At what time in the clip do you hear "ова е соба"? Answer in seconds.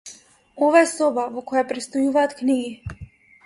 0.67-1.27